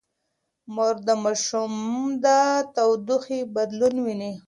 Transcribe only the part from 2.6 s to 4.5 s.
تودوخې بدلون ويني.